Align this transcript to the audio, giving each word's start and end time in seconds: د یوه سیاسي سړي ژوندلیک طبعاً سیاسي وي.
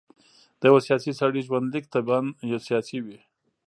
د 0.59 0.61
یوه 0.69 0.81
سیاسي 0.87 1.11
سړي 1.19 1.41
ژوندلیک 1.47 1.85
طبعاً 1.93 2.19
سیاسي 2.67 2.97
وي. 3.05 3.19